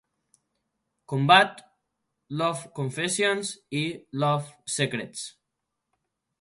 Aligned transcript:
Combat", 1.13 1.61
"Love 2.41 2.65
Confessions" 2.81 3.53
i 3.83 3.87
"Love 4.25 4.51
Secrets". 4.81 5.31